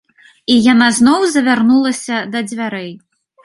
І 0.53 0.55
яна 0.67 0.87
зноў 1.01 1.27
завярнулася 1.35 2.25
да 2.35 2.45
дзвярэй. 2.51 2.93